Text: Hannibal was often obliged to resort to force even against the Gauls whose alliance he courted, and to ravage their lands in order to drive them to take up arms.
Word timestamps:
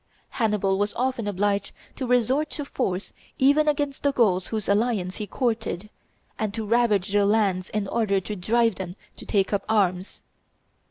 Hannibal 0.29 0.79
was 0.79 0.95
often 0.95 1.27
obliged 1.27 1.73
to 1.95 2.07
resort 2.07 2.49
to 2.57 2.65
force 2.65 3.13
even 3.37 3.67
against 3.67 4.01
the 4.01 4.11
Gauls 4.11 4.47
whose 4.47 4.67
alliance 4.67 5.17
he 5.17 5.27
courted, 5.27 5.91
and 6.39 6.51
to 6.55 6.65
ravage 6.65 7.09
their 7.11 7.23
lands 7.23 7.69
in 7.69 7.87
order 7.87 8.19
to 8.19 8.35
drive 8.35 8.73
them 8.77 8.95
to 9.17 9.27
take 9.27 9.53
up 9.53 9.63
arms. 9.69 10.23